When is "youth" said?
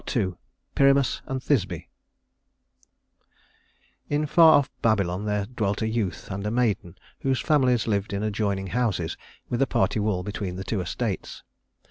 5.87-6.31